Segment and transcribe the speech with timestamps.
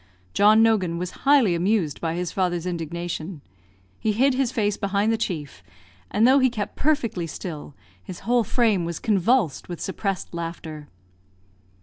[0.33, 3.41] John Nogan was highly amused by his father's indignation.
[3.99, 5.61] He hid his face behind the chief;
[6.09, 10.87] and though he kept perfectly still, his whole frame was convulsed with suppressed laughter.